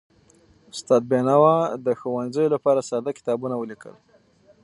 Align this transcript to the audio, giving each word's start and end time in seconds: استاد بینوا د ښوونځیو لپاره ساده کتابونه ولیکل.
استاد 0.73 1.01
بینوا 1.11 1.55
د 1.85 1.87
ښوونځیو 1.99 2.53
لپاره 2.55 2.79
ساده 2.89 3.11
کتابونه 3.17 3.55
ولیکل. 3.57 3.95